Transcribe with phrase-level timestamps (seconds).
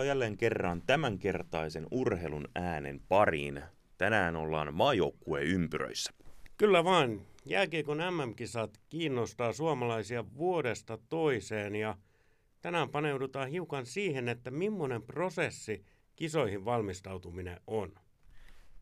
[0.00, 3.62] Tervetuloa jälleen kerran tämänkertaisen urheilun äänen pariin.
[3.98, 6.12] Tänään ollaan maajoukkueen ympyröissä.
[6.56, 7.20] Kyllä vaan.
[7.44, 11.96] Jääkiekon MM-kisat kiinnostaa suomalaisia vuodesta toiseen ja
[12.60, 15.84] tänään paneudutaan hiukan siihen, että millainen prosessi
[16.16, 17.92] kisoihin valmistautuminen on.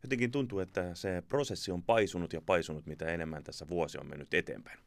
[0.03, 4.33] Jotenkin tuntuu, että se prosessi on paisunut ja paisunut, mitä enemmän tässä vuosi on mennyt
[4.33, 4.79] eteenpäin.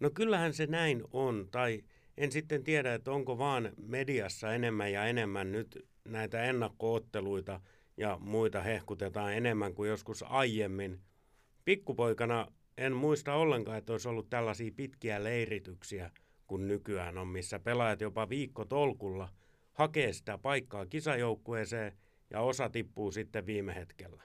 [0.00, 1.84] No kyllähän se näin on, tai
[2.16, 7.60] en sitten tiedä, että onko vaan mediassa enemmän ja enemmän nyt näitä ennakkootteluita
[7.96, 11.00] ja muita hehkutetaan enemmän kuin joskus aiemmin.
[11.64, 12.46] Pikkupoikana
[12.78, 16.10] en muista ollenkaan, että olisi ollut tällaisia pitkiä leirityksiä
[16.46, 19.28] kuin nykyään on, missä pelaajat jopa viikko tolkulla
[19.72, 21.92] hakee sitä paikkaa kisajoukkueeseen
[22.30, 24.22] ja osa tippuu sitten viime hetkellä.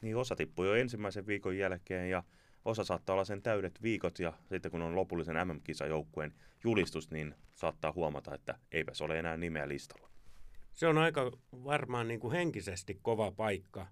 [0.00, 2.22] Niin osa tippuu jo ensimmäisen viikon jälkeen ja
[2.64, 7.92] osa saattaa olla sen täydet viikot ja sitten kun on lopullisen MM-kisajoukkueen julistus, niin saattaa
[7.92, 10.08] huomata, että eipä se ole enää nimeä listalla.
[10.74, 13.86] Se on aika varmaan niin kuin henkisesti kova paikka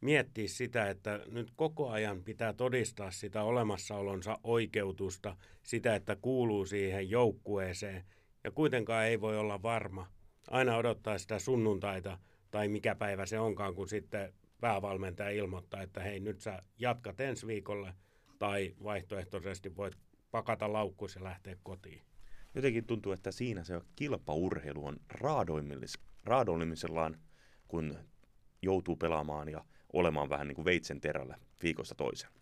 [0.00, 7.10] miettiä sitä, että nyt koko ajan pitää todistaa sitä olemassaolonsa oikeutusta, sitä, että kuuluu siihen
[7.10, 8.04] joukkueeseen
[8.44, 10.06] ja kuitenkaan ei voi olla varma.
[10.50, 12.18] Aina odottaa sitä sunnuntaita
[12.50, 17.46] tai mikä päivä se onkaan, kun sitten päävalmentaja ilmoittaa, että hei nyt sä jatkat ensi
[17.46, 17.94] viikolle
[18.38, 19.98] tai vaihtoehtoisesti voit
[20.30, 22.02] pakata laukkuus ja lähteä kotiin.
[22.54, 24.96] Jotenkin tuntuu, että siinä se kilpaurheilu on
[26.24, 27.20] raadoimmillaan,
[27.68, 27.98] kun
[28.62, 32.32] joutuu pelaamaan ja olemaan vähän niin kuin veitsen terällä viikosta toiseen.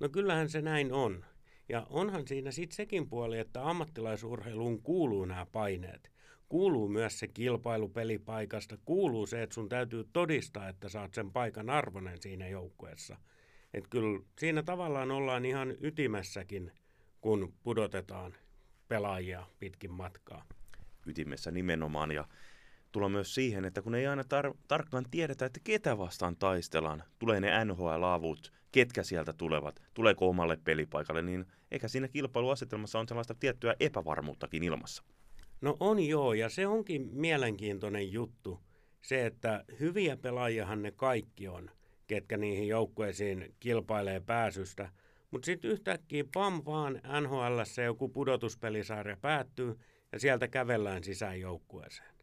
[0.00, 1.24] No kyllähän se näin on.
[1.68, 6.12] Ja onhan siinä sitten sekin puoli, että ammattilaisurheiluun kuuluu nämä paineet
[6.48, 11.70] kuuluu myös se kilpailu pelipaikasta, kuuluu se, että sun täytyy todistaa, että saat sen paikan
[11.70, 13.16] arvoinen siinä joukkueessa.
[13.74, 16.72] Että kyllä siinä tavallaan ollaan ihan ytimessäkin,
[17.20, 18.34] kun pudotetaan
[18.88, 20.44] pelaajia pitkin matkaa.
[21.06, 22.24] Ytimessä nimenomaan ja
[22.92, 27.40] tulla myös siihen, että kun ei aina tar- tarkkaan tiedetä, että ketä vastaan taistellaan, tulee
[27.40, 33.74] ne NHL-avut, ketkä sieltä tulevat, tuleeko omalle pelipaikalle, niin eikä siinä kilpailuasetelmassa on sellaista tiettyä
[33.80, 35.02] epävarmuuttakin ilmassa.
[35.60, 38.60] No on joo, ja se onkin mielenkiintoinen juttu.
[39.02, 41.70] Se, että hyviä pelaajahan ne kaikki on,
[42.06, 44.90] ketkä niihin joukkueisiin kilpailee pääsystä.
[45.30, 49.78] Mutta sitten yhtäkkiä pam vaan NHL joku pudotuspelisarja päättyy
[50.12, 52.14] ja sieltä kävellään sisään joukkueeseen.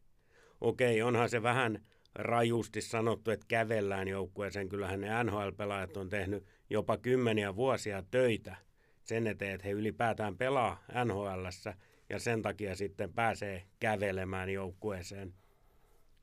[0.60, 4.68] Okei, onhan se vähän rajusti sanottu, että kävellään joukkueeseen.
[4.68, 8.56] Kyllähän ne NHL-pelaajat on tehnyt jopa kymmeniä vuosia töitä
[9.02, 11.74] sen eteen, että he ylipäätään pelaa NHLssä–
[12.10, 15.34] ja sen takia sitten pääsee kävelemään joukkueeseen.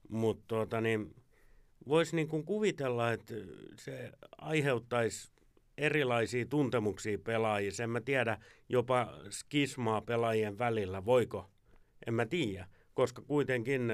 [0.10, 1.16] Mutta tuota, niin,
[1.88, 3.34] voisi niin kuin kuvitella, että
[3.76, 5.32] se aiheuttaisi
[5.78, 7.84] erilaisia tuntemuksia pelaajissa.
[7.84, 8.38] En mä tiedä,
[8.70, 11.50] jopa skismaa pelaajien välillä, voiko?
[12.08, 13.92] En mä tiedä, koska kuitenkin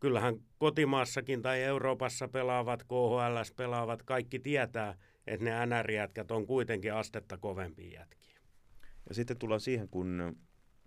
[0.00, 7.38] kyllähän kotimaassakin tai Euroopassa pelaavat, KHL pelaavat, kaikki tietää, että ne NR-jätkät on kuitenkin astetta
[7.38, 8.40] kovempia jätkiä.
[9.08, 10.36] Ja sitten tullaan siihen, kun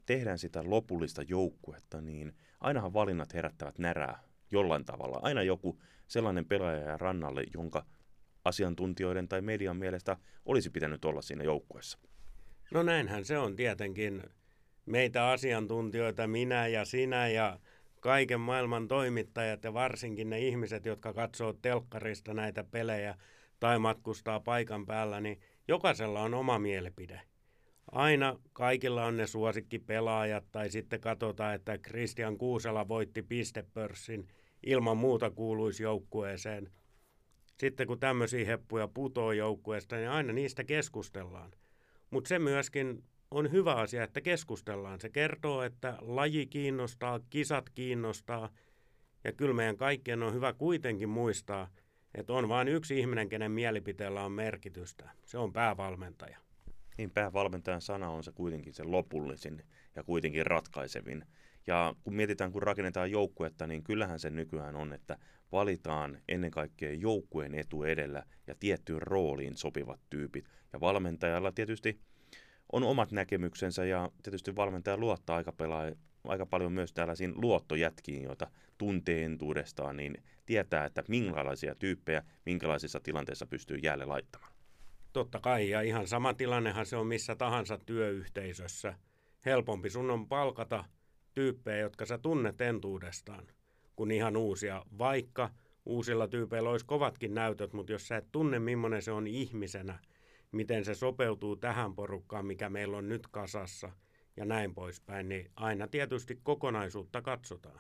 [0.06, 4.20] tehdään sitä lopullista joukkuetta, niin ainahan valinnat herättävät närää
[4.52, 5.20] jollain tavalla.
[5.22, 7.86] Aina joku sellainen pelaaja rannalle, jonka
[8.46, 12.00] asiantuntijoiden tai median mielestä olisi pitänyt olla siinä joukkueessa.
[12.72, 14.24] No näinhän se on tietenkin.
[14.86, 17.60] Meitä asiantuntijoita, minä ja sinä ja
[18.00, 23.16] kaiken maailman toimittajat ja varsinkin ne ihmiset, jotka katsoo telkkarista näitä pelejä
[23.60, 27.22] tai matkustaa paikan päällä, niin jokaisella on oma mielipide–
[27.92, 34.28] aina kaikilla on ne suosikkipelaajat tai sitten katsotaan, että Christian Kuusela voitti pistepörssin
[34.64, 36.70] ilman muuta kuuluisi joukkueeseen.
[37.60, 41.52] Sitten kun tämmöisiä heppuja putoo joukkueesta, niin aina niistä keskustellaan.
[42.10, 45.00] Mutta se myöskin on hyvä asia, että keskustellaan.
[45.00, 48.50] Se kertoo, että laji kiinnostaa, kisat kiinnostaa
[49.24, 51.70] ja kyllä meidän kaikkien on hyvä kuitenkin muistaa,
[52.16, 55.10] että on vain yksi ihminen, kenen mielipiteellä on merkitystä.
[55.26, 56.43] Se on päävalmentaja.
[56.98, 59.64] Niin päävalmentajan sana on se kuitenkin se lopullisin
[59.96, 61.26] ja kuitenkin ratkaisevin.
[61.68, 65.18] Ja kun mietitään, kun rakennetaan joukkuetta, niin kyllähän se nykyään on, että
[65.52, 70.50] valitaan ennen kaikkea joukkueen etu edellä ja tiettyyn rooliin sopivat tyypit.
[70.74, 72.00] Ja valmentajalla tietysti
[72.72, 75.92] on omat näkemyksensä ja tietysti valmentaja luottaa aika, pelaa,
[76.24, 78.48] aika paljon myös tällaisiin luottojätkiin, joita
[78.78, 84.53] tuntee entuudestaan, niin tietää, että minkälaisia tyyppejä minkälaisissa tilanteissa pystyy jäälle laittamaan.
[85.14, 88.94] Totta kai, ja ihan sama tilannehan se on missä tahansa työyhteisössä.
[89.46, 90.86] Helpompi sun on palkata
[91.34, 93.48] tyyppejä, jotka sä tunnet entuudestaan,
[93.96, 95.50] kuin ihan uusia, vaikka
[95.86, 100.00] uusilla tyypeillä olisi kovatkin näytöt, mutta jos sä et tunne, millainen se on ihmisenä,
[100.52, 103.92] miten se sopeutuu tähän porukkaan, mikä meillä on nyt kasassa
[104.38, 107.80] ja näin poispäin, niin aina tietysti kokonaisuutta katsotaan.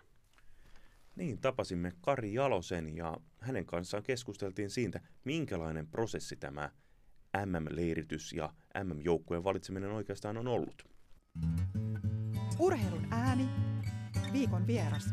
[1.15, 6.69] Niin, tapasimme Kari Jalosen ja hänen kanssaan keskusteltiin siitä, minkälainen prosessi tämä
[7.45, 8.49] MM-leiritys ja
[8.83, 10.85] MM-joukkueen valitseminen oikeastaan on ollut.
[12.59, 13.49] Urheilun ääni,
[14.33, 15.09] viikon vieras.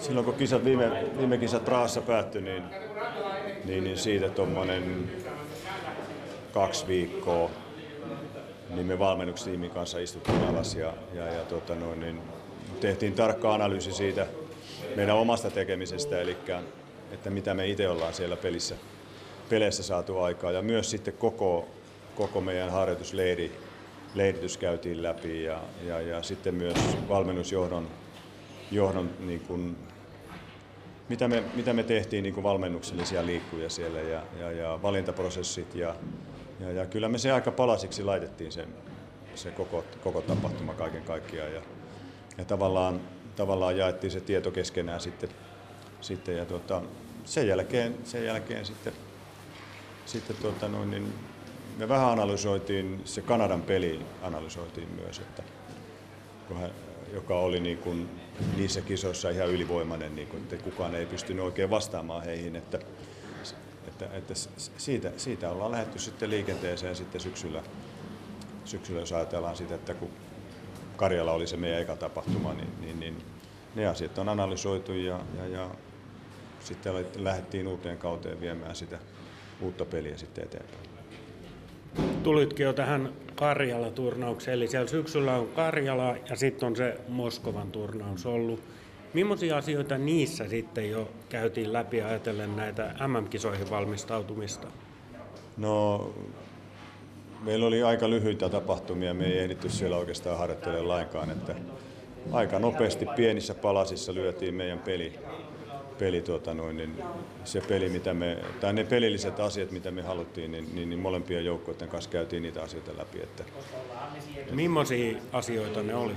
[0.00, 2.62] Silloin kun kisat, viime, viime kisat Praassa päättyi, niin,
[3.64, 5.10] niin, niin siitä tuommoinen
[6.52, 7.50] kaksi viikkoa
[8.74, 12.20] niin me valmennustiimin kanssa istuttiin alas ja, ja, ja tota noin, niin
[12.80, 14.26] tehtiin tarkka analyysi siitä
[14.96, 16.36] meidän omasta tekemisestä, eli
[17.14, 18.74] että mitä me itse ollaan siellä pelissä,
[19.48, 21.68] peleissä saatu aikaa ja myös sitten koko,
[22.14, 23.60] koko meidän harjoitusleiri
[24.14, 26.76] leiritys käytiin läpi ja, ja, ja sitten myös
[27.08, 27.88] valmennusjohdon
[28.70, 29.76] johdon, niin kuin,
[31.08, 35.94] mitä, me, mitä me tehtiin niin kuin valmennuksellisia liikkuja siellä ja, ja, ja valintaprosessit ja,
[36.60, 38.68] ja, ja kyllä me se aika palasiksi laitettiin sen,
[39.34, 41.54] se koko, koko tapahtuma kaiken kaikkiaan.
[41.54, 41.62] Ja,
[42.38, 43.00] ja tavallaan,
[43.36, 45.30] tavallaan jaettiin se tieto keskenään sitten,
[46.00, 46.82] sitten ja tota,
[47.24, 48.92] sen jälkeen, sen jälkeen sitten,
[50.06, 51.14] sitten tota noin, niin
[51.78, 55.42] me vähän analysoitiin, se Kanadan peli analysoitiin myös, että
[57.12, 58.08] joka oli niin kuin
[58.56, 62.56] niissä kisoissa ihan ylivoimainen, niin kuin, että kukaan ei pystynyt oikein vastaamaan heihin.
[62.56, 62.78] Että,
[63.88, 64.34] että, että
[64.76, 67.62] siitä, siitä ollaan lähdetty sitten liikenteeseen sitten syksyllä,
[68.64, 70.10] syksyllä, jos ajatellaan sitä, että kun
[70.96, 73.24] Karjala oli se meidän eka tapahtuma, niin, niin, niin
[73.74, 75.70] ne asiat on analysoitu ja, ja, ja
[76.64, 78.98] sitten lähdettiin uuteen kauteen viemään sitä
[79.60, 80.94] uutta peliä sitten eteenpäin.
[82.22, 88.26] Tulitkin jo tähän Karjala-turnaukseen, eli siellä syksyllä on Karjala ja sitten on se Moskovan turnaus
[88.26, 88.60] ollut.
[89.14, 94.68] Millaisia asioita niissä sitten jo käytiin läpi ajatellen näitä MM-kisoihin valmistautumista?
[95.56, 96.10] No,
[97.40, 101.54] meillä oli aika lyhyitä tapahtumia, me ei ehditty siellä oikeastaan harjoittelemaan lainkaan, että
[102.32, 105.12] aika nopeasti pienissä palasissa lyötiin meidän peli,
[105.98, 107.02] peli tuota noin, niin
[107.44, 111.44] se peli, mitä me, tai ne pelilliset asiat, mitä me haluttiin, niin, niin, niin molempien
[111.44, 113.22] joukkoiden kanssa käytiin niitä asioita läpi.
[113.22, 113.44] Että,
[114.50, 116.12] Millaisia asioita ne oli?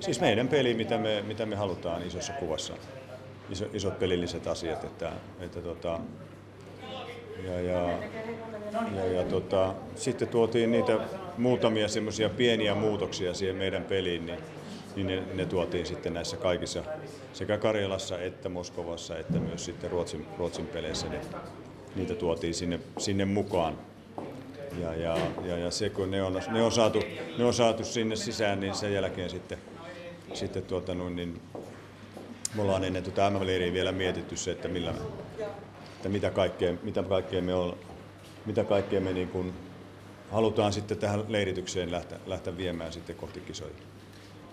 [0.00, 2.74] Siis meidän peli, mitä me, mitä me halutaan isossa kuvassa.
[3.50, 4.84] Iso, isot pelilliset asiat.
[4.84, 6.00] Että, että tota,
[7.44, 7.98] ja, ja,
[8.96, 10.98] ja, ja tota, sitten tuotiin niitä
[11.38, 14.38] muutamia semmoisia pieniä muutoksia siihen meidän peliin, niin
[14.96, 16.82] niin ne, ne tuotiin sitten näissä kaikissa
[17.34, 21.08] sekä Karjalassa että Moskovassa että myös sitten Ruotsin, Ruotsin peleissä.
[21.08, 21.20] Ne,
[21.96, 23.78] niitä tuotiin sinne, sinne mukaan.
[24.80, 27.02] Ja, ja, ja, ja se kun ne on, ne, on saatu,
[27.38, 29.58] ne on saatu sinne sisään, niin sen jälkeen sitten,
[30.34, 31.40] sitten tuota, niin
[32.54, 34.94] me ollaan ennen tuota mm vielä mietitty se, että, millä,
[35.96, 37.76] että mitä, kaikkea, mitä kaikkea me, on,
[38.46, 39.52] mitä kaikkea me niin kuin
[40.30, 43.74] halutaan sitten tähän leiritykseen lähteä, lähteä viemään sitten kohti kisoja.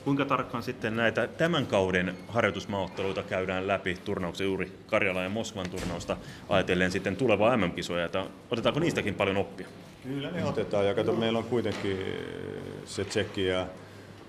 [0.04, 6.18] Kuinka tarkkaan sitten näitä tämän kauden harjoitusmaotteluita käydään läpi turnauksen juuri Karjala ja Moskvan turnausta
[6.50, 8.10] ajatellen sitten tulevaa MM-kisoja,
[8.52, 9.68] otetaanko niistäkin paljon oppia?
[10.04, 11.98] Kyllä ne otetaan ja kato, meillä on kuitenkin
[12.86, 13.66] se Tsekki ja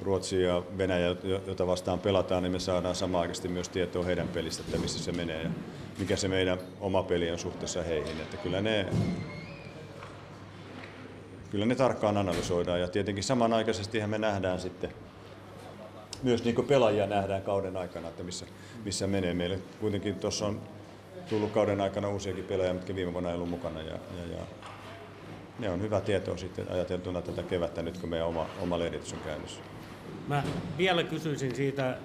[0.02, 1.16] Ruotsi ja Venäjä,
[1.46, 5.42] jota vastaan pelataan, niin me saadaan samaaikaisesti myös tietoa heidän pelistä, että missä se menee
[5.42, 5.50] ja
[5.98, 8.20] mikä se meidän oma peli on suhteessa heihin.
[8.20, 8.86] Että kyllä ne,
[11.50, 14.90] kyllä ne tarkkaan analysoidaan ja tietenkin samanaikaisesti me nähdään sitten
[16.22, 18.46] myös niin pelaajia nähdään kauden aikana, että missä,
[18.84, 19.34] missä menee.
[19.34, 20.60] Meille kuitenkin tuossa on
[21.28, 23.80] tullut kauden aikana uusiakin pelaajia, mitkä viime vuonna ei ollut mukana.
[23.80, 24.42] Ja, ja, ja
[25.58, 29.18] ne on hyvä tietoa sitten ajateltuna tätä kevättä nyt, kun meidän oma, oma leiritys on
[29.24, 29.60] käynnissä.
[30.28, 30.42] Mä
[30.78, 31.98] vielä kysyisin siitä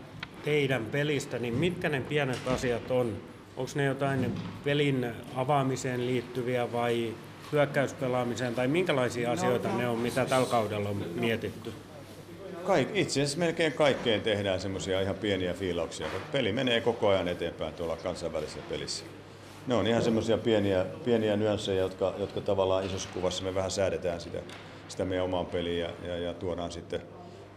[0.45, 3.17] teidän pelistä, niin mitkä ne pienet asiat on?
[3.57, 7.13] Onko ne jotain pelin avaamiseen liittyviä vai
[7.51, 11.73] hyökkäyspelaamiseen, tai minkälaisia asioita ne on, mitä tällä kaudella on mietitty?
[12.67, 16.07] Kaik, itse asiassa melkein kaikkeen tehdään semmoisia ihan pieniä fiilauksia.
[16.31, 19.05] Peli menee koko ajan eteenpäin tuolla kansainvälisessä pelissä.
[19.67, 24.21] Ne on ihan semmoisia pieniä, pieniä nyansseja, jotka, jotka tavallaan isossa kuvassa me vähän säädetään
[24.21, 24.37] sitä,
[24.87, 27.01] sitä meidän omaan peliin ja, ja, ja tuodaan sitten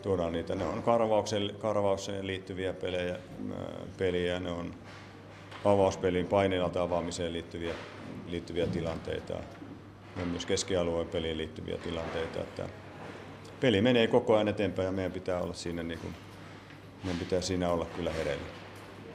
[0.03, 0.55] tuodaan niitä.
[0.55, 3.17] Ne on karvaukseen, karvaukseen liittyviä pelejä,
[3.99, 4.75] peliä, ne on
[5.65, 7.75] avauspeliin paineilta avaamiseen liittyviä,
[8.27, 9.35] liittyviä tilanteita.
[10.17, 12.41] Ne on myös keskialueen peliin liittyviä tilanteita.
[12.41, 12.69] Että
[13.61, 16.15] peli menee koko ajan eteenpäin ja meidän pitää olla siinä, niin kuin,
[17.05, 18.47] meidän pitää siinä olla kyllä hereillä.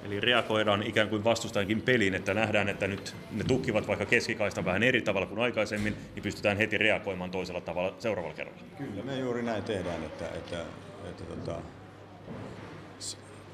[0.05, 4.83] Eli reagoidaan ikään kuin vastustajankin peliin, että nähdään, että nyt ne tukkivat vaikka keskikaista vähän
[4.83, 8.61] eri tavalla kuin aikaisemmin, niin pystytään heti reagoimaan toisella tavalla seuraavalla kerralla.
[8.77, 10.61] Kyllä me juuri näin tehdään, että, että,
[11.09, 11.61] että tota,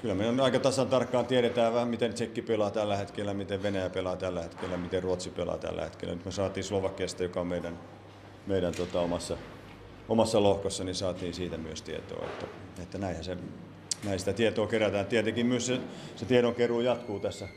[0.02, 3.90] kyllä me on aika tasan tarkkaan tiedetään vähän, miten Tsekki pelaa tällä hetkellä, miten Venäjä
[3.90, 6.16] pelaa tällä hetkellä, miten Ruotsi pelaa tällä hetkellä.
[6.16, 7.80] Nyt me saatiin Slovakiasta, joka on meidän,
[8.48, 9.38] meidän tota, omassa
[10.12, 12.46] omassa lohkossa, niin saatiin siitä myös tietoa, että,
[12.84, 13.38] että näinhän, se,
[14.04, 15.06] näistä tietoa kerätään.
[15.06, 15.80] Tietenkin myös se,
[16.16, 17.48] se tiedonkeruu jatkuu tässä,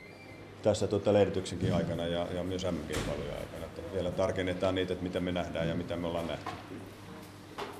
[0.63, 3.65] tässä tota lehdityksenkin aikana ja, ja myös MM-kilpailujen aikana.
[3.65, 6.51] Että vielä tarkennetaan niitä, että mitä me nähdään ja mitä me ollaan nähty.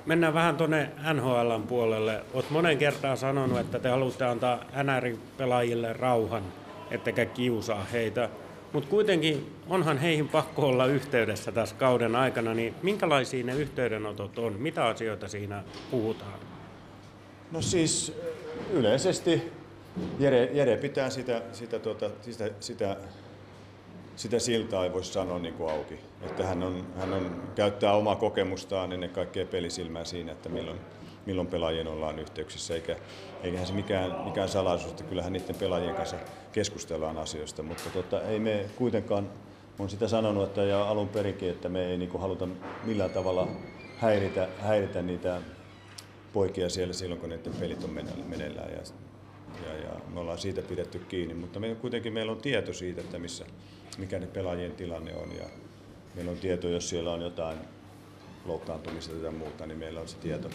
[0.05, 2.23] Mennään vähän tuonne NHLn puolelle.
[2.33, 6.43] Olet monen kertaan sanonut, että te haluatte antaa NR-pelaajille rauhan,
[6.91, 8.29] ettekä kiusaa heitä.
[8.75, 14.53] Mutta kuitenkin onhan heihin pakko olla yhteydessä tässä kauden aikana, niin minkälaisia ne yhteydenotot on?
[14.53, 16.39] Mitä asioita siinä puhutaan?
[17.51, 18.13] No siis
[18.71, 19.51] yleisesti
[20.19, 22.97] Jere, Jere pitää sitä, sitä, tuota, sitä, sitä,
[24.15, 25.99] sitä siltaa, ei voisi sanoa niin kuin auki.
[26.21, 30.79] Että hän, on, hän on, käyttää omaa kokemustaan ennen kaikkea pelisilmää siinä, että milloin,
[31.25, 32.95] milloin pelaajien ollaan yhteyksissä, eikä,
[33.43, 36.17] eiköhän se mikään, mikään salaisuus, että kyllähän niiden pelaajien kanssa
[36.51, 39.29] keskustellaan asioista, mutta tota, ei me kuitenkaan,
[39.79, 42.47] on sitä sanonut että ja alun perinkin, että me ei niin haluta
[42.83, 43.47] millään tavalla
[43.97, 45.41] häiritä, häiritä niitä
[46.33, 47.89] poikia siellä silloin, kun niiden pelit on
[48.27, 48.71] meneillään.
[48.71, 48.81] Ja,
[49.67, 53.19] ja, ja me ollaan siitä pidetty kiinni, mutta me, kuitenkin meillä on tieto siitä, että
[53.19, 53.45] missä,
[53.97, 55.31] mikä ne pelaajien tilanne on.
[55.35, 55.45] Ja
[56.15, 57.57] meillä on tieto, jos siellä on jotain
[58.45, 60.49] loukkaantumista tai muuta, niin meillä on se tieto,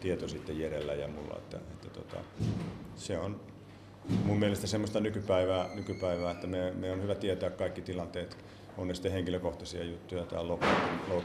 [0.00, 2.16] tieto sitten Jerellä ja mulla, että, että tota,
[2.96, 3.40] se on
[4.24, 8.36] mun mielestä semmoista nykypäivää, nykypäivää että me, me on hyvä tietää kaikki tilanteet,
[8.76, 10.44] on ne sitten henkilökohtaisia juttuja tai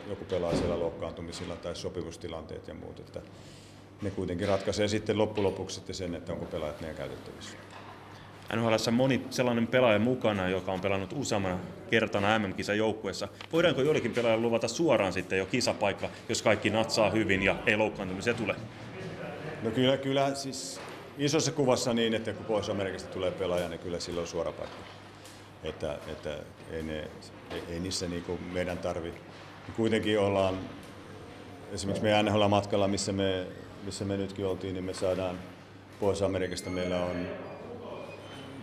[0.10, 3.22] joku pelaa siellä loukkaantumisilla tai sopivustilanteet ja muut, että
[4.02, 7.58] ne kuitenkin ratkaisee sitten loppulopuksi sitten sen, että onko pelaajat meidän käytettävissä.
[8.56, 13.28] NHL moni sellainen pelaaja mukana, joka on pelannut useammana kertana MM-kisan joukkueessa.
[13.54, 18.34] Voidaanko joillekin pelaajalle luvata suoraan sitten jo kisapaikka, jos kaikki natsaa hyvin ja ei loukkaantumisia
[18.34, 18.56] tule?
[19.64, 20.82] No kyllä, kyllä siis
[21.18, 24.78] isossa kuvassa niin, että kun Pohjois-Amerikasta tulee pelaaja, niin kyllä silloin on suora paikka.
[25.64, 26.38] Että, että
[26.72, 26.98] ei, ne,
[27.52, 29.14] ei, ei niissä niin kuin meidän tarvi.
[29.76, 30.60] Kuitenkin ollaan,
[31.72, 33.48] esimerkiksi meidän NHL-matkalla, missä me,
[33.84, 35.40] missä me nytkin oltiin, niin me saadaan
[36.00, 37.28] Pohjois-Amerikasta, meillä on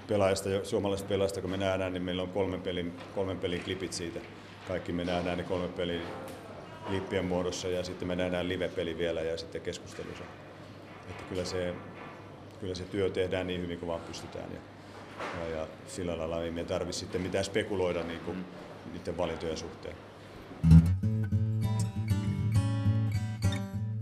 [0.09, 4.21] pelaajista, suomalaisista pelaajista, kun me nähdään, niin meillä on kolmen pelin, kolmen pelin klipit siitä.
[4.69, 6.03] Kaikki me nähdään ne kolmen pelin
[6.91, 10.25] lippien muodossa ja sitten me nähdään live-peli vielä ja sitten keskustelussa.
[11.11, 11.75] Että kyllä se,
[12.61, 14.53] kyllä se työ tehdään niin hyvin kuin vaan pystytään.
[14.53, 14.61] Ja,
[15.41, 18.45] ja, ja sillä lailla ei me tarvitse sitten mitään spekuloida niin kuin
[18.93, 19.97] niiden valintojen suhteen.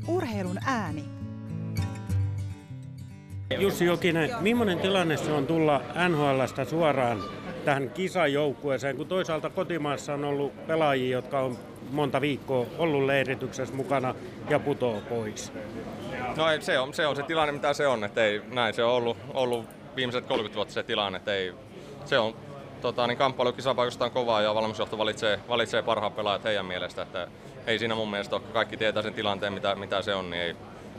[0.09, 1.16] Urheilun ääni.
[3.59, 7.23] Jussi Jokinen, millainen tilanne se on tulla NHLstä suoraan
[7.65, 11.59] tähän kisajoukkueeseen, kun toisaalta kotimaassa on ollut pelaajia, jotka on
[11.91, 14.15] monta viikkoa ollut leirityksessä mukana
[14.49, 15.53] ja putoo pois?
[16.37, 18.05] No se on, se on se tilanne, mitä se on.
[18.05, 21.17] Että ei, näin se on ollut, ollut viimeiset 30 vuotta se tilanne.
[21.17, 21.55] Että ei,
[22.05, 22.35] se on
[22.81, 27.03] tota, niin kamppailu kisapaikoista on kovaa ja valmennusjohto valitsee, valitsee parhaat pelaajat heidän mielestä.
[27.03, 27.29] Että
[27.67, 30.57] ei siinä mun mielestä ole, kaikki tietää sen tilanteen, mitä, mitä se on, niin ei,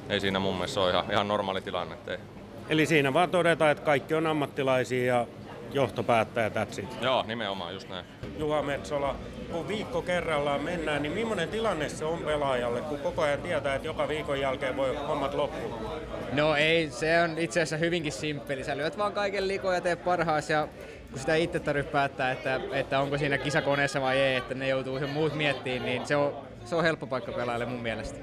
[0.10, 1.96] ei siinä mun mielestä ole ihan, ihan normaali tilanne.
[1.96, 2.37] Että ei.
[2.70, 5.28] Eli siinä vaan todetaan, että kaikki on ammattilaisia ja
[5.72, 7.02] johto päättää that's it.
[7.02, 8.06] Joo, nimenomaan, just näin.
[8.38, 9.16] Juha Metsola,
[9.52, 13.88] kun viikko kerrallaan mennään, niin millainen tilanne se on pelaajalle, kun koko ajan tietää, että
[13.88, 16.00] joka viikon jälkeen voi hommat loppua?
[16.34, 18.64] No ei, se on itse asiassa hyvinkin simppeli.
[18.64, 20.68] Sä lyöt vaan kaiken likoon ja teet parhaas ja
[21.12, 25.00] kun sitä itse tarvitsee päättää, että, että onko siinä kisakoneessa vai ei, että ne joutuu
[25.00, 26.34] sen muut miettimään, niin se on,
[26.66, 28.20] se on helppo paikka pelaajalle mun mielestä.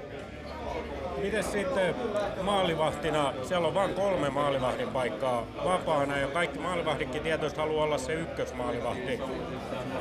[1.17, 1.95] Miten sitten
[2.41, 8.13] maalivahtina, siellä on vain kolme maalivahdin paikkaa vapaana ja kaikki maalivahditkin tietysti haluaa olla se
[8.13, 9.19] ykkösmaalivahti.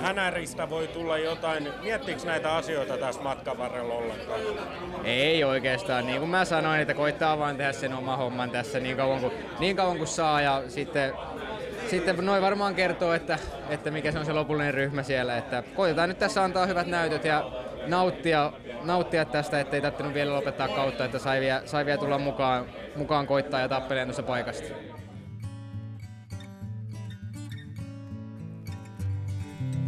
[0.01, 4.41] Hänäristä voi tulla jotain, miettiikö näitä asioita tässä matkan varrella ollenkaan?
[5.05, 8.97] Ei oikeastaan, niin kuin mä sanoin, että koittaa vaan tehdä sen oma homman tässä niin
[8.97, 11.13] kauan kuin, niin kauan kuin saa ja sitten
[11.87, 15.37] sitten noin varmaan kertoo, että, että mikä se on se lopullinen ryhmä siellä.
[15.37, 17.51] Että koitetaan nyt tässä antaa hyvät näytöt ja
[17.87, 18.53] nauttia,
[18.85, 22.65] nauttia tästä, ettei tarvinnut vielä lopettaa kautta, että sai vielä, sai vielä tulla mukaan,
[22.97, 24.69] mukaan koittaa ja tappeleen tuossa paikasta.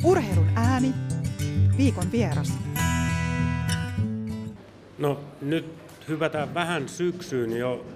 [0.05, 0.95] Urheilun ääni.
[1.77, 2.53] Viikon vieras.
[4.99, 5.75] No nyt
[6.09, 7.87] hypätään vähän syksyyn jo.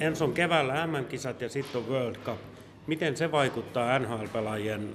[0.00, 2.38] Ensin on keväällä MM-kisat ja sitten on World Cup.
[2.86, 4.88] Miten se vaikuttaa NHL-pelaajien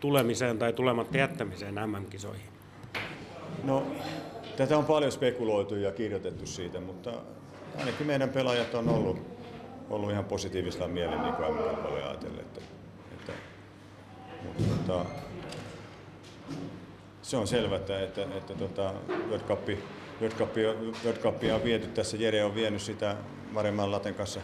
[0.00, 2.48] tulemiseen tai tulematta jättämiseen MM-kisoihin?
[3.64, 3.86] No,
[4.58, 7.12] tätä on paljon spekuloitu ja kirjoitettu siitä, mutta
[7.78, 9.18] ainakin meidän pelaajat on ollut,
[9.90, 12.40] ollut ihan positiivisella mielen niin kuin paljon ajatellen.
[12.40, 12.60] Että,
[13.12, 13.32] että,
[14.42, 15.04] mutta, tota,
[17.22, 18.94] se on selvä, että, että, että tota,
[19.28, 19.68] World, Cup,
[20.20, 20.56] World, Cup,
[21.04, 23.16] World Cup on viety tässä, Jere on vienyt sitä
[23.52, 24.40] Mareman Laten kanssa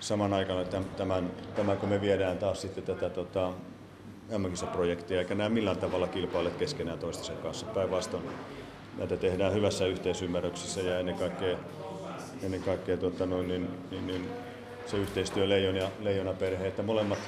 [0.00, 0.64] saman aikana
[0.96, 3.52] tämän, tämän, kun me viedään taas sitten tätä tota,
[4.72, 7.66] projektia eikä nämä millään tavalla kilpaile keskenään toistensa kanssa.
[7.66, 8.24] Päinvastoin
[8.98, 11.58] näitä tehdään hyvässä yhteisymmärryksessä ja ennen kaikkea,
[12.42, 14.28] ennen kaikkea tota noin, niin, niin, niin,
[14.86, 17.18] se yhteistyö Leijon ja Leijona perhe, että molemmat,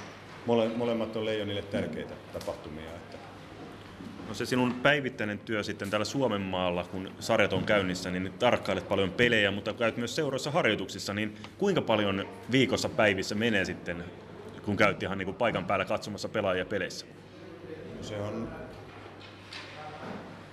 [0.46, 2.90] mole, molemmat on Leijonille tärkeitä tapahtumia.
[2.90, 3.16] Että
[4.28, 8.88] No se sinun päivittäinen työ sitten täällä Suomen maalla, kun sarjat on käynnissä, niin tarkkailet
[8.88, 14.04] paljon pelejä, mutta käyt myös seuroissa harjoituksissa, niin kuinka paljon viikossa päivissä menee sitten,
[14.64, 17.06] kun käyt ihan niin kuin paikan päällä katsomassa pelaajia peleissä?
[18.00, 18.48] se on,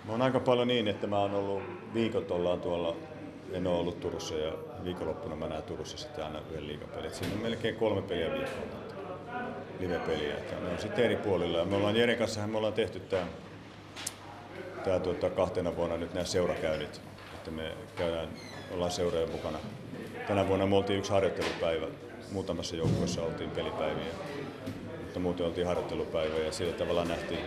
[0.06, 1.62] mä oon aika paljon niin, että mä oon ollut
[1.94, 2.96] viikot ollaan tuolla,
[3.52, 7.14] en ole ollut Turussa ja viikonloppuna mä näen Turussa sitten aina yhden liigapelin.
[7.14, 8.84] Siinä on melkein kolme peliä viikolla
[9.80, 10.38] live-peliä.
[10.38, 11.58] Että ne on sitten eri puolilla.
[11.58, 13.28] Ja me ollaan Jeren kanssa me ollaan tehty tämä
[14.84, 17.02] tää tuota, kahtena vuonna nyt nämä seurakäynnit.
[17.34, 18.30] Että me käydään,
[18.72, 19.58] ollaan seuroja mukana.
[20.28, 21.88] Tänä vuonna me oltiin yksi harjoittelupäivä.
[22.32, 24.14] Muutamassa joukkueessa oltiin pelipäiviä.
[25.04, 27.40] Mutta muuten oltiin harjoittelupäivä ja sillä tavalla nähtiin,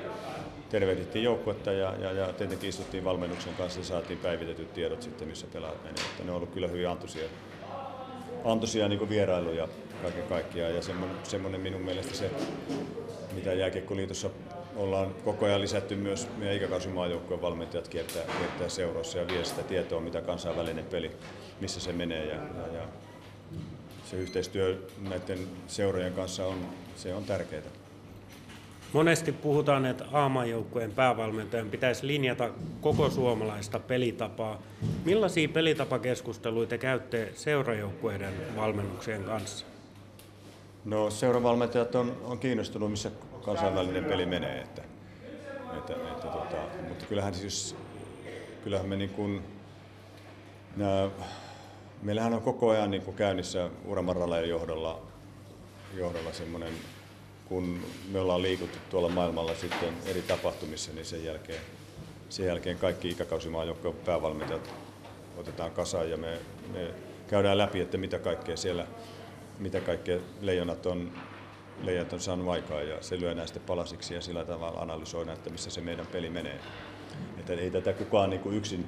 [0.70, 5.46] tervehdittiin joukkuetta ja, ja, ja tietenkin istuttiin valmennuksen kanssa ja saatiin päivitetyt tiedot sitten, missä
[5.52, 6.25] pelaajat menivät.
[6.25, 7.28] Ne on ollut kyllä hyvin antoisia,
[8.44, 9.68] antoisia niin vierailuja
[10.02, 12.30] kaiken kaikkiaan ja semmoinen, semmoinen minun mielestä se,
[13.32, 14.30] mitä Jääkiekkoliitossa
[14.76, 20.00] ollaan koko ajan lisätty myös meidän ikäkausimaajoukkueen valmentajat kiertää, kiertää seuroissa ja vie sitä tietoa,
[20.00, 21.11] mitä kansainvälinen peli,
[21.61, 22.88] missä se menee ja, ja, ja
[24.11, 27.86] se yhteistyö näiden seurojen kanssa on, se on tärkeää.
[28.93, 32.50] Monesti puhutaan, että aamajoukkueen päävalmentajan pitäisi linjata
[32.81, 34.62] koko suomalaista pelitapaa.
[35.05, 39.66] Millaisia pelitapakeskusteluita te käytte seurajoukkueiden valmennuksien kanssa?
[40.85, 43.11] No seuravalmentajat on, on kiinnostunut, missä
[43.45, 44.61] kansainvälinen peli menee.
[44.61, 44.83] Että,
[45.78, 46.57] että, että, tota,
[46.88, 47.76] mutta kyllähän siis,
[48.64, 49.43] kyllähän me niin kuin,
[50.76, 51.09] nää,
[52.02, 55.02] meillähän on koko ajan niin kuin käynnissä Uramarraleen johdolla,
[55.97, 56.73] johdolla semmoinen,
[57.49, 57.81] kun
[58.12, 61.61] me ollaan liikuttu tuolla maailmalla sitten eri tapahtumissa, niin sen jälkeen,
[62.28, 64.75] sen jälkeen kaikki ikäkausimaajoukkojen päävalmentajat
[65.37, 66.39] otetaan kasaan ja me,
[66.73, 66.91] me
[67.28, 68.87] käydään läpi, että mitä kaikkea siellä,
[69.59, 71.13] mitä kaikkea leijonat on,
[71.82, 75.71] leijonat on saanut aikaa ja se lyödään sitten palasiksi ja sillä tavalla analysoidaan, että missä
[75.71, 76.61] se meidän peli menee.
[77.39, 78.87] Että ei tätä kukaan niin kuin yksin,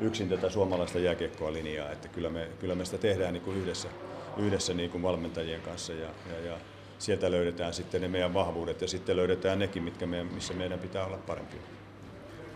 [0.00, 3.88] yksin tätä suomalaista jääkiekkoa linjaa, että kyllä me, kyllä me sitä tehdään niin kuin yhdessä,
[4.36, 6.58] yhdessä niin kuin valmentajien kanssa ja, ja, ja
[6.98, 11.04] sieltä löydetään sitten ne meidän vahvuudet ja sitten löydetään nekin, mitkä meidän, missä meidän pitää
[11.04, 11.60] olla parempia.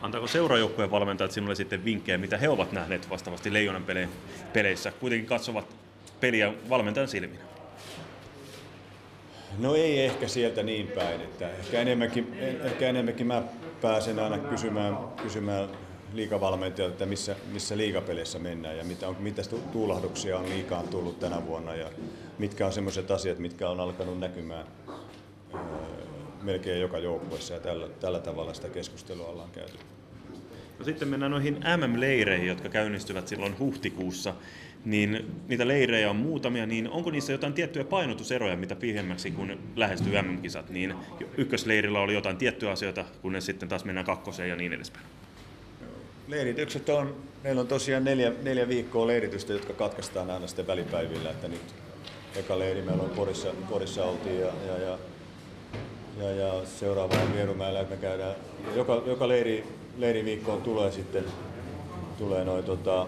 [0.02, 3.84] Antaako seurajoukkueen valmentajat sinulle sitten vinkkejä, mitä he ovat nähneet vastaavasti Leijonan
[4.52, 4.92] peleissä?
[5.00, 5.66] Kuitenkin katsovat
[6.20, 7.40] peliä valmentajan silminä.
[9.58, 13.42] No ei ehkä sieltä niin päin, että ehkä enemmänkin, ehkä enemmänkin mä
[13.82, 15.68] pääsen aina kysymään, kysymään
[16.12, 19.42] liikavalmentajalta, että missä, missä liikapeleissä mennään ja mitä, on, mitä
[19.72, 21.90] tuulahduksia on liikaan tullut tänä vuonna ja
[22.38, 24.66] mitkä on sellaiset asiat, mitkä on alkanut näkymään
[25.54, 25.60] öö,
[26.42, 29.78] melkein joka joukkueessa ja tällä, tällä tavalla sitä keskustelua ollaan käyty.
[30.78, 34.34] No sitten mennään noihin MM-leireihin, jotka käynnistyvät silloin huhtikuussa
[34.84, 40.22] niin niitä leirejä on muutamia, niin onko niissä jotain tiettyjä painotuseroja, mitä pihemmäksi kun lähestyy
[40.22, 40.94] MM-kisat, niin
[41.36, 45.06] ykkösleirillä oli jotain tiettyjä asioita, kunnes sitten taas mennään kakkoseen ja niin edespäin.
[46.30, 51.48] Leiritykset on, meillä on tosiaan neljä, neljä viikkoa leiritystä, jotka katkaistaan aina sitten välipäivillä, että
[51.48, 51.74] nyt
[52.36, 54.98] eka leiri meillä on Porissa, Porissa oltiin ja, ja, ja,
[56.18, 58.34] ja, ja seuraava on Vierumäellä, me käydään,
[58.76, 59.64] joka, joka leiri,
[59.98, 61.24] leiriviikkoon tulee sitten
[62.18, 63.06] tulee noin tota,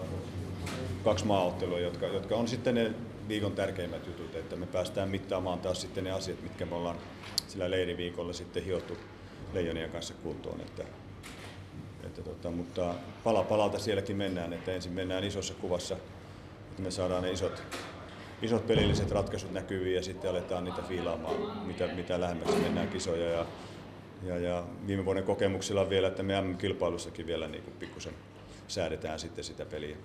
[1.03, 2.91] kaksi maaottelua, jotka, jotka on sitten ne
[3.27, 6.97] viikon tärkeimmät jutut, että me päästään mittaamaan taas sitten ne asiat, mitkä me ollaan
[7.47, 8.97] sillä leiriviikolla sitten hiottu
[9.53, 10.61] leijonien kanssa kuntoon.
[10.61, 10.83] Että
[12.23, 15.95] tota, mutta pala palalta sielläkin mennään, että ensin mennään isossa kuvassa,
[16.69, 17.63] että me saadaan ne isot,
[18.41, 23.29] isot pelilliset ratkaisut näkyviin ja sitten aletaan niitä fiilaamaan, mitä, mitä lähemmäksi mennään kisoja.
[23.29, 23.45] Ja,
[24.23, 28.13] ja, ja viime vuoden kokemuksilla vielä, että me MM-kilpailussakin vielä niin pikkusen
[28.67, 29.95] säädetään sitten sitä peliä.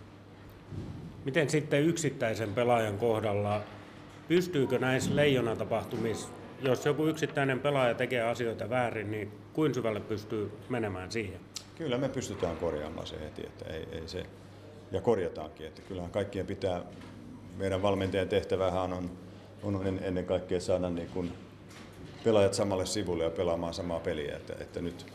[1.24, 3.62] Miten sitten yksittäisen pelaajan kohdalla,
[4.28, 6.28] pystyykö näissä leijonatapahtumissa,
[6.62, 11.40] jos joku yksittäinen pelaaja tekee asioita väärin, niin kuin syvälle pystyy menemään siihen?
[11.78, 14.26] Kyllä me pystytään korjaamaan se heti, että ei, ei se,
[14.92, 16.82] ja korjataankin, että kyllähän kaikkien pitää,
[17.56, 19.10] meidän valmentajan tehtävähän on,
[19.62, 21.32] on ennen kaikkea saada niin kuin
[22.24, 25.06] pelaajat samalle sivulle ja pelaamaan samaa peliä, että, että nyt,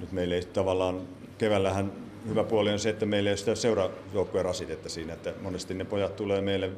[0.00, 1.92] nyt meillä ei tavallaan, keväällähän
[2.28, 5.84] hyvä puoli on se, että meillä ei ole sitä seurajoukkueen rasitetta siinä, että monesti ne
[5.84, 6.70] pojat tulee meille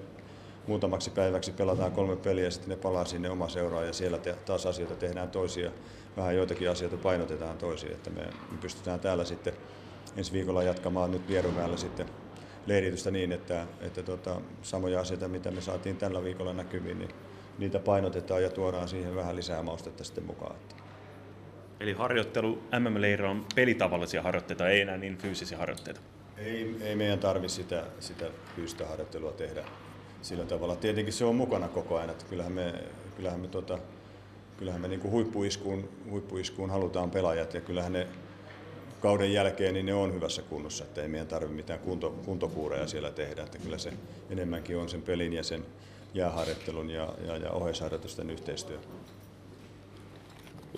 [0.67, 4.33] muutamaksi päiväksi, pelataan kolme peliä ja sitten ne palaa sinne oma seuraan ja siellä te,
[4.33, 5.71] taas asioita tehdään toisia,
[6.17, 9.53] vähän joitakin asioita painotetaan toisiin, että me, me pystytään täällä sitten
[10.17, 12.07] ensi viikolla jatkamaan nyt Vierumäellä sitten
[12.67, 17.11] leiritystä niin, että, että tota, samoja asioita, mitä me saatiin tällä viikolla näkyviin, niin
[17.59, 20.57] niitä painotetaan ja tuodaan siihen vähän lisää maustetta sitten mukaan.
[21.81, 26.01] Eli harjoittelu MM-leirillä on pelitavallisia harjoitteita, ei enää niin fyysisiä harjoitteita.
[26.37, 28.27] Ei, ei meidän tarvitse sitä, sitä
[28.57, 29.65] fyysistä harjoittelua tehdä.
[30.27, 30.77] Sillä tavalla.
[30.77, 32.75] Tietenkin se on mukana koko ajan, että kyllähän me,
[33.17, 33.79] kyllähän me, tota,
[34.59, 38.07] kyllähän me niin kuin huippuiskuun, huippuiskuun halutaan pelaajat ja kyllähän ne
[39.01, 43.11] kauden jälkeen niin ne on hyvässä kunnossa, että ei meidän tarvitse mitään kunto, kuntokuureja siellä
[43.11, 43.93] tehdä, että kyllä se
[44.31, 45.65] enemmänkin on sen pelin ja sen
[46.15, 48.79] jääharjoittelun ja, ja, ja oheisharjoitusten yhteistyö.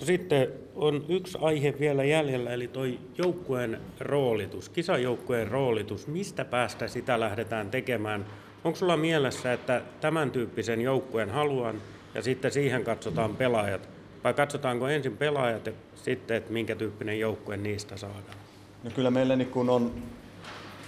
[0.03, 6.07] Sitten on yksi aihe vielä jäljellä, eli toi joukkueen roolitus, kisajoukkueen roolitus.
[6.07, 8.25] Mistä päästä sitä lähdetään tekemään?
[8.63, 11.81] Onko sulla mielessä, että tämän tyyppisen joukkueen haluan
[12.15, 13.89] ja sitten siihen katsotaan pelaajat?
[14.23, 18.37] Vai katsotaanko ensin pelaajat ja sitten, että minkä tyyppinen joukkue niistä saadaan?
[18.83, 19.93] No kyllä meillä niin kun on,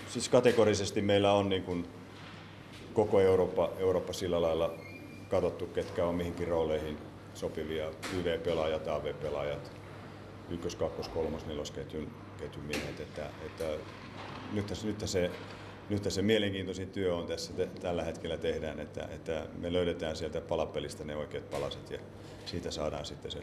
[0.10, 1.88] siis kategorisesti meillä on niin kun
[2.94, 4.74] koko Eurooppa, Eurooppa sillä lailla
[5.30, 6.98] katsottu, ketkä on mihinkin rooleihin
[7.34, 7.86] sopivia
[8.18, 9.72] YV-pelaajat, AV-pelaajat,
[10.50, 12.08] ykkös-, kakkos-, kolmos-, nelosketjun
[12.38, 13.00] ketjun miehet.
[13.00, 13.66] Että, että
[14.54, 15.32] nyt, nyt se
[15.92, 20.42] nyt se mielenkiintoisin työ on tässä te, tällä hetkellä tehdään, että, että me löydetään sieltä
[20.42, 22.00] palapelistä ne oikeat palaset ja
[22.46, 23.40] siitä saadaan sitten se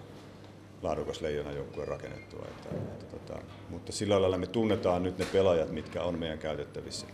[0.82, 2.46] laadukas leijona joukkue rakennettua.
[2.48, 7.06] Että, että, tota, mutta sillä lailla me tunnetaan nyt ne pelaajat, mitkä on meidän käytettävissä.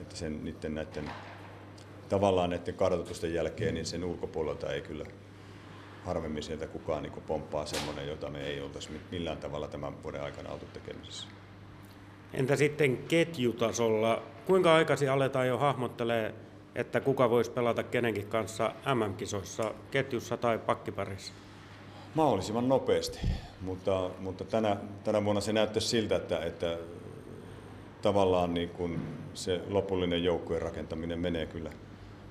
[0.00, 1.10] Että sen, niiden näiden,
[2.08, 5.04] tavallaan näiden kartoitusten jälkeen niin sen ulkopuolelta ei kyllä
[6.04, 10.50] harvemmin sieltä kukaan niin pomppaa semmoinen, jota me ei oltaisi millään tavalla tämän vuoden aikana
[10.52, 11.39] oltu tekemisessä.
[12.34, 14.22] Entä sitten ketjutasolla?
[14.46, 16.34] Kuinka aikaisin aletaan jo hahmottelee,
[16.74, 21.32] että kuka voisi pelata kenenkin kanssa MM-kisoissa, ketjussa tai pakkiparissa?
[22.14, 23.18] Mahdollisimman nopeasti,
[23.60, 26.78] mutta, mutta tänä, tänä vuonna se näyttäisi siltä, että, että
[28.02, 29.00] tavallaan niin kuin
[29.34, 31.70] se lopullinen joukkueen rakentaminen menee kyllä,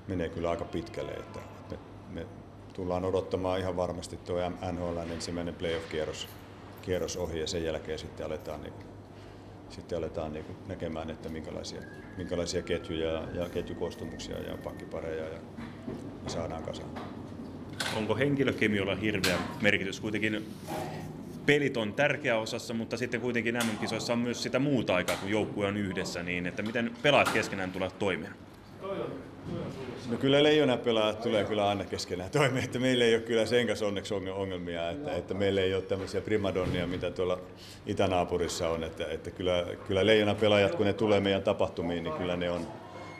[0.08, 1.12] menee kyllä aika pitkälle.
[1.12, 1.76] Että, että
[2.10, 2.26] me, me
[2.72, 6.28] tullaan odottamaan ihan varmasti tuo NHL ensimmäinen playoff-kierros
[6.82, 8.89] kierros ohi ja sen jälkeen sitten aletaan niin
[9.70, 11.82] sitten aletaan niin näkemään, että minkälaisia,
[12.16, 15.38] minkälaisia ketjuja ja ketjukoostumuksia ja pakkipareja ja
[16.26, 16.90] saadaan kasaan.
[17.96, 20.00] Onko henkilökemiolla hirveä merkitys?
[20.00, 20.46] Kuitenkin
[21.46, 25.66] pelit on tärkeä osassa, mutta sitten kuitenkin MM-kisoissa on myös sitä muuta aikaa, kun joukkue
[25.66, 28.30] on yhdessä, niin että miten pelaat keskenään tulevat toimia?
[30.10, 33.66] No kyllä leijona pelaajat tulee kyllä aina keskenään toimeen, että meillä ei ole kyllä sen
[33.66, 37.38] kanssa onneksi ongelmia, että, että meillä ei ole tämmöisiä primadonnia, mitä tuolla
[37.86, 42.36] itänaapurissa on, että, että kyllä, kyllä leijona pelaajat, kun ne tulee meidän tapahtumiin, niin kyllä
[42.36, 42.66] ne on,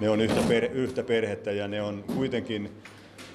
[0.01, 2.71] ne on yhtä, per, yhtä perhettä ja ne on kuitenkin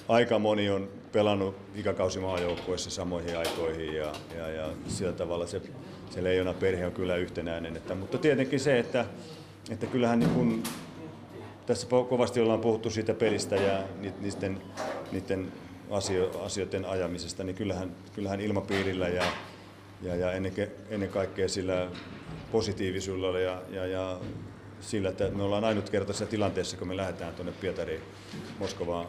[0.08, 5.62] aika moni on pelannut ikäkausimaajoukkueessa samoihin aikoihin ja, ja, ja sillä tavalla se,
[6.10, 7.78] se leijona perhe on kyllä yhtenäinen.
[7.78, 9.06] Että, mutta tietenkin se, että,
[9.70, 10.64] että kyllähän niin kun
[11.66, 13.84] tässä kovasti ollaan puhuttu siitä pelistä ja
[14.20, 14.62] niiden,
[15.12, 15.52] niiden
[15.90, 19.24] asio, asioiden ajamisesta, niin kyllähän, kyllähän ilmapiirillä ja,
[20.02, 20.54] ja, ja ennen,
[20.90, 21.88] ennen kaikkea sillä
[22.52, 24.20] positiivisuudella ja, ja, ja
[24.82, 28.02] sillä, että me ollaan ainutkertaisessa tilanteessa, kun me lähdetään tuonne Pietariin,
[28.60, 29.08] Moskovaan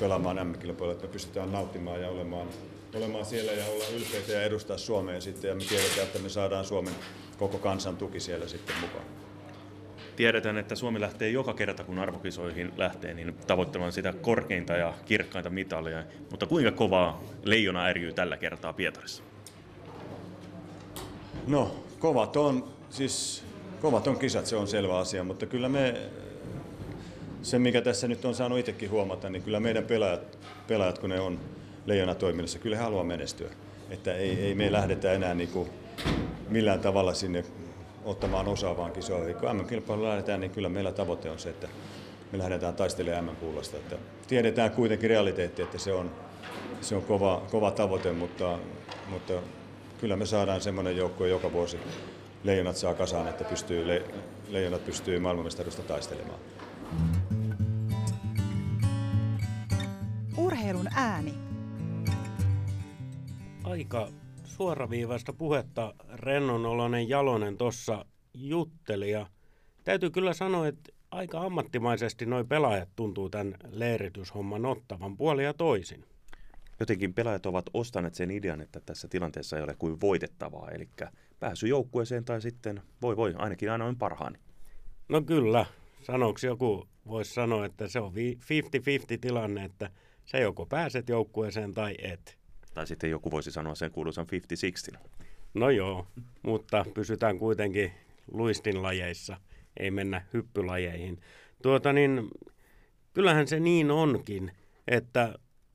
[0.00, 2.48] pelaamaan m että me pystytään nauttimaan ja olemaan,
[2.94, 5.48] olemaan siellä ja olla ylpeitä ja edustaa Suomea sitten.
[5.48, 6.94] Ja me tiedetään, että me saadaan Suomen
[7.38, 9.23] koko kansan tuki siellä sitten mukaan.
[10.16, 15.50] Tiedetään, että Suomi lähtee joka kerta, kun arvokisoihin lähtee, niin tavoittelemaan sitä korkeinta ja kirkkainta
[15.50, 16.04] mitalia.
[16.30, 19.22] Mutta kuinka kovaa leijona ärjyy tällä kertaa Pietarissa?
[21.46, 23.44] No, kovat on, siis
[23.80, 25.94] kovat on kisat, se on selvä asia, mutta kyllä me,
[27.42, 31.20] se mikä tässä nyt on saanut itsekin huomata, niin kyllä meidän pelaajat, pelaajat kun ne
[31.20, 31.40] on
[31.86, 33.48] leijona toiminnassa, kyllä he haluaa menestyä.
[33.90, 35.70] Että ei, ei me lähdetä enää niin kuin
[36.48, 37.44] millään tavalla sinne
[38.04, 39.36] ottamaan osaa vaan kisoihin.
[39.36, 41.68] Kun MM-kilpailulla lähdetään, niin kyllä meillä tavoite on se, että
[42.32, 43.76] me lähdetään taistelemaan MM-kuulasta.
[43.76, 43.96] Että
[44.28, 46.10] tiedetään kuitenkin realiteetti, että se on,
[46.80, 48.58] se on kova, kova tavoite, mutta,
[49.08, 49.32] mutta
[50.00, 51.78] kyllä me saadaan semmoinen joukkue joka vuosi
[52.44, 54.02] leijonat saa kasaan, että pystyy, le,
[54.48, 56.38] leijonat pystyy maailmanmestaruudesta taistelemaan.
[60.36, 61.34] Urheilun ääni.
[63.64, 64.08] Aika
[64.54, 69.26] suoraviivaista puhetta rennonolonen Jalonen tuossa jutteli ja
[69.84, 76.04] täytyy kyllä sanoa, että aika ammattimaisesti nuo pelaajat tuntuu tämän leirityshomman ottavan puoli ja toisin.
[76.80, 80.88] Jotenkin pelaajat ovat ostaneet sen idean, että tässä tilanteessa ei ole kuin voitettavaa, eli
[81.40, 84.38] pääsy joukkueeseen tai sitten voi voi, ainakin aina on parhaani.
[85.08, 85.66] No kyllä,
[86.02, 88.16] sanoksi joku voisi sanoa, että se on 50-50
[89.20, 89.90] tilanne, että
[90.24, 92.43] se joko pääset joukkueeseen tai et.
[92.74, 94.26] Tai sitten joku voisi sanoa sen kuuluisan
[94.94, 94.98] 50-60.
[95.54, 96.06] No joo,
[96.42, 97.92] mutta pysytään kuitenkin
[98.32, 99.36] luistinlajeissa,
[99.80, 101.20] ei mennä hyppylajeihin.
[101.62, 102.28] Tuota niin,
[103.14, 104.52] kyllähän se niin onkin,
[104.88, 105.34] että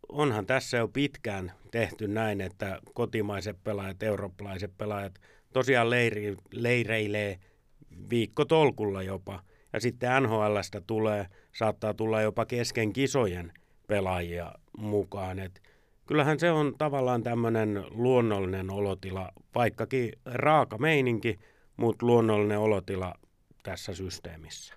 [0.10, 5.20] onhan tässä jo pitkään tehty näin, että kotimaiset pelaajat, eurooppalaiset pelaajat
[5.54, 7.40] tosiaan leiri, leireilee
[8.10, 13.54] viikkotolkulla jopa Ja sitten NHLstä tulee, saattaa tulla jopa kesken kisojen
[13.88, 15.40] pelaajia mukaan.
[15.40, 15.62] Et
[16.10, 21.40] kyllähän se on tavallaan tämmöinen luonnollinen olotila, vaikkakin raaka meininki,
[21.78, 23.16] mutta luonnollinen olotila
[23.64, 24.74] tässä systeemissä.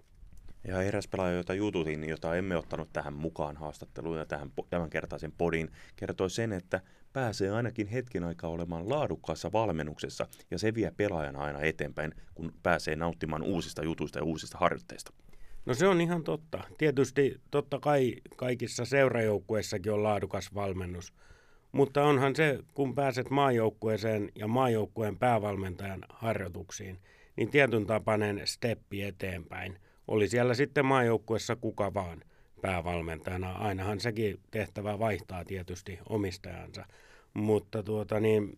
[0.69, 5.71] Ja eräs pelaaja, jota jututin, jota emme ottanut tähän mukaan haastatteluun ja tähän tämänkertaisen podin,
[5.97, 6.81] kertoi sen, että
[7.13, 12.97] pääsee ainakin hetken aikaa olemaan laadukkaassa valmennuksessa ja se vie pelaajan aina eteenpäin, kun pääsee
[12.97, 15.13] nauttimaan uusista jutuista ja uusista harjoitteista.
[15.67, 16.65] No se on ihan totta.
[16.79, 21.13] Tietysti totta kai kaikissa seurajoukkueissakin on laadukas valmennus,
[21.73, 26.99] mutta onhan se, kun pääset maajoukkueeseen ja maajoukkueen päävalmentajan harjoituksiin,
[27.37, 29.79] niin tietyn tapainen steppi eteenpäin.
[30.09, 32.23] Oli siellä sitten maajoukkueessa kuka vaan
[32.61, 33.53] päävalmentajana.
[33.53, 36.85] Ainahan sekin tehtävä vaihtaa tietysti omistajansa.
[37.35, 38.57] Mutta tuota niin,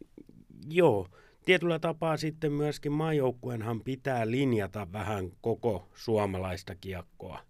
[0.68, 1.08] joo,
[1.44, 7.40] tietyllä tapaa sitten myöskin maajoukkueenhan pitää linjata vähän koko suomalaista kiekkoa.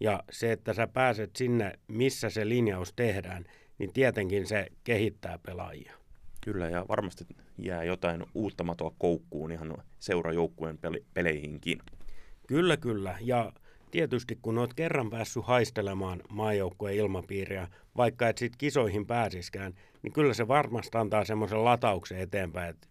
[0.00, 3.44] Ja se, että sä pääset sinne, missä se linjaus tehdään,
[3.78, 5.92] niin tietenkin se kehittää pelaajia.
[6.40, 7.24] Kyllä, ja varmasti
[7.58, 10.78] jää jotain uutta matoa koukkuun ihan seurajoukkueen
[11.14, 11.78] peleihinkin.
[12.46, 13.18] Kyllä, kyllä.
[13.20, 13.52] Ja
[13.90, 20.34] tietysti kun olet kerran päässyt haistelemaan maajoukkueen ilmapiiriä, vaikka et sitten kisoihin pääsiskään, niin kyllä
[20.34, 22.88] se varmasti antaa semmoisen latauksen eteenpäin, että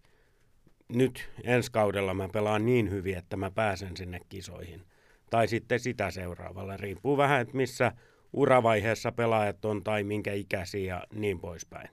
[0.88, 4.86] nyt ensi kaudella mä pelaan niin hyvin, että mä pääsen sinne kisoihin.
[5.30, 6.76] Tai sitten sitä seuraavalla.
[6.76, 7.92] Riippuu vähän, että missä
[8.32, 11.88] uravaiheessa pelaajat on tai minkä ikäisiä ja niin poispäin.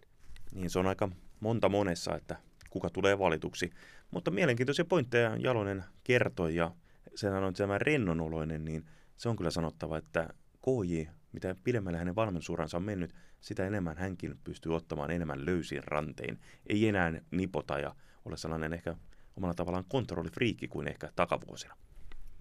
[0.54, 2.36] Niin se on aika monta monessa, että
[2.70, 3.70] kuka tulee valituksi.
[4.12, 6.72] Mutta mielenkiintoisia pointteja Jalonen kertoi ja
[7.16, 8.86] sen on tämä rennonoloinen, niin
[9.18, 10.30] se on kyllä sanottava, että
[10.62, 11.02] KJ,
[11.32, 16.40] mitä pidemmälle hänen valmennusuransa on mennyt, sitä enemmän hänkin pystyy ottamaan enemmän löysin rantein.
[16.68, 18.96] Ei enää nipota ja ole sellainen ehkä
[19.38, 21.76] omalla tavallaan kontrollifriikki kuin ehkä takavuosina.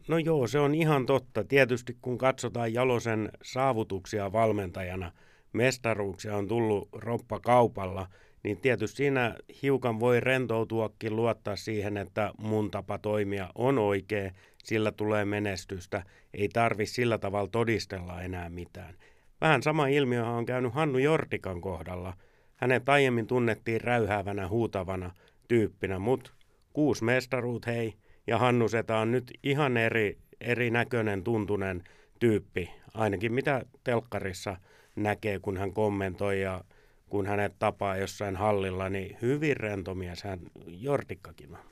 [0.09, 1.45] No joo, se on ihan totta.
[1.45, 5.13] Tietysti kun katsotaan Jalosen saavutuksia valmentajana,
[5.53, 8.07] mestaruuksia on tullut roppa kaupalla,
[8.43, 14.31] niin tietysti siinä hiukan voi rentoutuakin luottaa siihen, että mun tapa toimia on oikea,
[14.65, 16.03] sillä tulee menestystä,
[16.35, 18.95] ei tarvi sillä tavalla todistella enää mitään.
[19.41, 22.15] Vähän sama ilmiö on käynyt Hannu Jortikan kohdalla.
[22.57, 25.11] Hänet aiemmin tunnettiin räyhäävänä, huutavana
[25.51, 26.31] tyyppinä, mutta
[26.73, 27.95] kuusi mestaruut hei,
[28.27, 31.83] ja Hannu Seta on nyt ihan eri, erinäköinen tuntunen
[32.19, 34.57] tyyppi, ainakin mitä telkkarissa
[34.97, 36.65] näkee, kun hän kommentoi ja
[37.09, 41.65] kun hänet tapaa jossain hallilla, niin hyvin rento mies hän Jortikkakin on.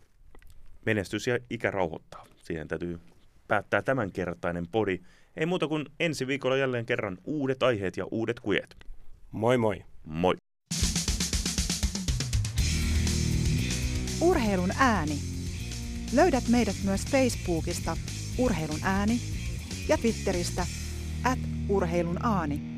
[0.87, 2.27] Menestys ja ikä rauhoittaa.
[2.37, 2.99] Siihen täytyy
[3.49, 5.01] päättää tämänkertainen podi.
[5.37, 8.77] Ei muuta kuin ensi viikolla jälleen kerran uudet aiheet ja uudet kujet.
[9.33, 9.85] Moi moi.
[10.05, 10.37] Moi.
[14.21, 15.19] Urheilun ääni.
[16.13, 17.97] Löydät meidät myös Facebookista
[18.39, 19.21] Urheilun ääni
[19.89, 20.67] ja Twitteristä
[21.25, 22.78] at urheilun aani.